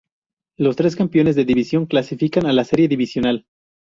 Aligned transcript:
Los 0.57 0.77
tres 0.77 0.95
campeones 0.95 1.35
de 1.35 1.45
división 1.45 1.85
clasifican 1.85 2.47
a 2.47 2.53
la 2.53 2.63
Serie 2.63 2.87
Divisional. 2.87 3.45